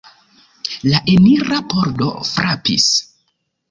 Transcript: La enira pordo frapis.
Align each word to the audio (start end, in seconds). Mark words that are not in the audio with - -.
La 0.93 1.03
enira 1.17 1.61
pordo 1.77 2.11
frapis. 2.35 2.93